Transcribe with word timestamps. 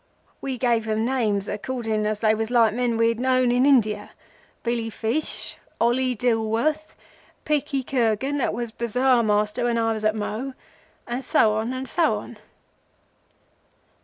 We 0.41 0.57
gave 0.57 0.85
them 0.85 1.05
names 1.05 1.47
according 1.47 2.07
as 2.07 2.21
they 2.21 2.33
was 2.33 2.49
like 2.49 2.73
men 2.73 2.97
we 2.97 3.09
had 3.09 3.19
known 3.19 3.51
in 3.51 3.67
India—Billy 3.67 4.89
Fish, 4.89 5.57
Holly 5.79 6.15
Dilworth, 6.15 6.95
Pikky 7.45 7.83
Kergan 7.83 8.39
that 8.39 8.51
was 8.51 8.71
Bazar 8.71 9.21
master 9.21 9.65
when 9.65 9.77
I 9.77 9.93
was 9.93 10.03
at 10.03 10.15
Mhow, 10.15 10.55
and 11.05 11.23
so 11.23 11.53
on, 11.53 11.71
and 11.71 11.87
so 11.87 12.15
on. 12.17 12.39